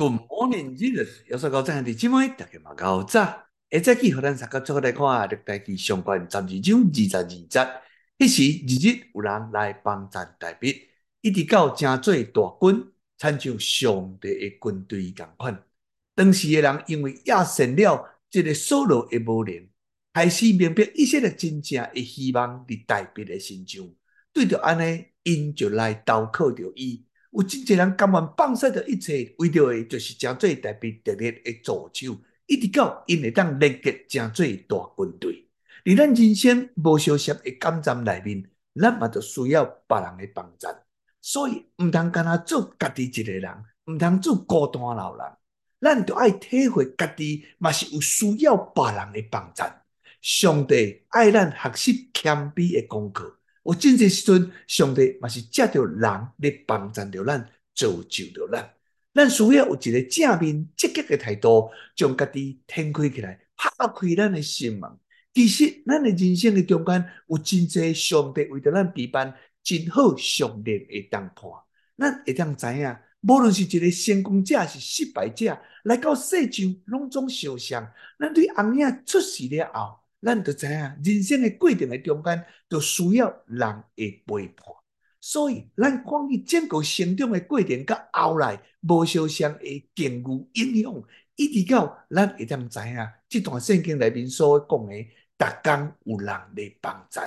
[0.00, 3.48] Good morning，今日有说高赞的姊妹，大家嘛高早。
[3.68, 7.68] 一早起，和咱大家做伙来看历代志上卷十二章二十二节。
[8.18, 10.88] 迄时日日有人来帮赞大卫，
[11.20, 12.22] 一直到成做大
[12.62, 15.62] 军，亲像上帝的军队共款。
[16.14, 19.68] 当时的人因为也信了这个扫罗的无能，
[20.14, 23.86] 开始明白以色列真正的希望伫大卫的身上。
[24.32, 27.04] 对着安尼，因就来投靠着伊。
[27.30, 35.48] 有真侪人甘愿放弃着一切，为着的就是成做特别特别的助手，一直到因会当连结成做大军队。
[35.84, 40.66] 伫咱人生无相涉的感情内面，咱嘛就需要别人的帮助，
[41.22, 45.26] 所以毋通干焦做家己一个人，毋通做孤单老人。
[45.80, 49.62] 咱着爱体会家己嘛是有需要别人的帮助。
[50.20, 53.39] 上帝爱咱学习谦卑的功课。
[53.62, 58.70] 有真济时阵，上帝嘛是借着人来帮助着咱，造就着咱。
[59.12, 64.90] 咱需要有一个正面积极的态度，将家己展开起来，拍开咱的心门。
[65.34, 71.50] 其实，咱的人生的中间，有真济上帝为着咱备办真好上帝会当看。
[71.98, 77.92] 咱会当知影，无论是一个成功者，是失败者，来到世上拢总受伤。
[78.18, 80.00] 咱对红影出世了后。
[80.22, 84.66] 咱就知影，人生的过程的中间，就需要人的陪伴。
[85.20, 91.02] 所以，咱关于整个成长的过程，甲后来无相像的境遇影响，
[91.36, 92.96] 一直到咱会当知影，
[93.28, 95.06] 这段圣经里面所讲的，
[95.38, 97.20] 逐工有人来帮助。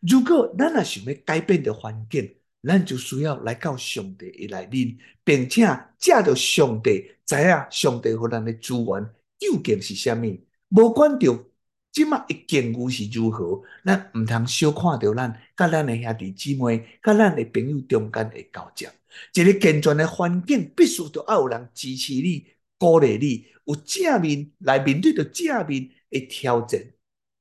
[0.00, 5.66] 如果咱也想要改变的环境，咱就需要来到上帝的内面，并且
[5.98, 10.38] 借着上帝知影上帝互咱的资源究竟是啥物，
[10.70, 11.50] 无管着。
[11.96, 18.90] 即马一境遇是如何，咱毋通小看着咱，甲咱的兄弟姊妹，甲咱的朋友中间的交接。
[19.32, 26.78] 一个健全的环境，必须着要有人支持你、鼓励你，有正面来面对着正面的挑战。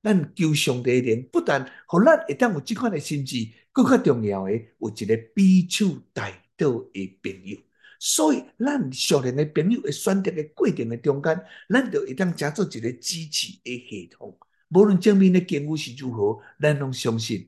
[0.02, 3.36] 咱求上帝灵，不但互咱会当有即款的心智，
[3.74, 7.58] 搁较重要的有一个彼此带导的朋友。
[8.00, 14.38] 所以，咱熟练的朋友的选择的过程的中间，咱就会当加做一个支持的系统。
[14.70, 17.48] 无论正面的境遇是如何，咱拢相信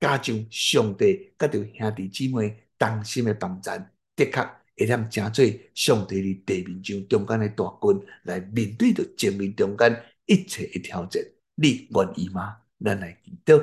[0.00, 3.70] 加上上帝甲着兄弟姊妹同心的帮助，
[4.16, 11.22] 的确会当成做上帝的地面上中间的大军，来面对着正面中间一切的挑战。
[11.54, 12.58] 你愿意吗？
[12.84, 13.58] 咱来祈祷，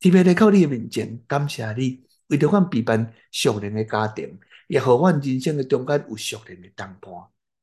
[0.00, 4.38] 特别来到你的面前，感谢你为着阮备办熟练的家庭，
[4.68, 7.12] 也互阮人生的中间有熟练的同伴，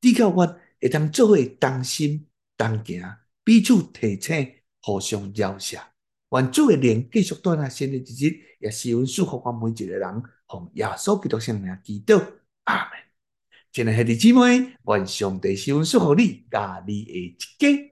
[0.02, 2.28] 至少阮会当做伙同心
[2.58, 3.04] 同行，
[3.44, 4.61] 彼此提醒。
[4.82, 5.80] 互相饶恕，
[6.32, 12.20] 愿主的灵继续带来新的一日，也是阮祝福阮每一个人，奉耶稣基督圣名祈祷，
[12.64, 12.92] 阿门。
[13.72, 17.91] 亲爱的姊妹，愿上帝赐福你，甲你的一家。